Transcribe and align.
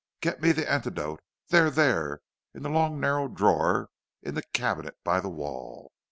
Get 0.19 0.41
me 0.41 0.51
the 0.51 0.67
antidote; 0.67 1.21
there, 1.49 1.69
there, 1.69 2.21
in 2.55 2.63
the 2.63 2.69
long 2.69 2.99
narrow 2.99 3.27
drawer 3.27 3.91
in 4.23 4.33
the 4.33 4.41
cabinet 4.51 4.97
by 5.03 5.19
the 5.19 5.29
wall. 5.29 5.91